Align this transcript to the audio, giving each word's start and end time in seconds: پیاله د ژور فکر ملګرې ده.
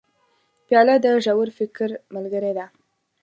پیاله 0.67 0.95
د 1.03 1.05
ژور 1.25 1.49
فکر 1.57 1.89
ملګرې 2.15 2.51
ده. 2.57 2.65